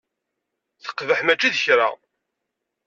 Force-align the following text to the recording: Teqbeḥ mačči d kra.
Teqbeḥ 0.83 1.19
mačči 1.23 1.49
d 1.53 1.55
kra. 1.63 1.89